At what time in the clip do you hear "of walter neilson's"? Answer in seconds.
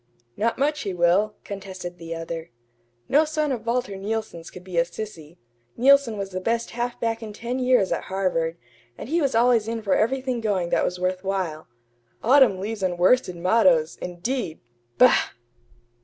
3.51-4.49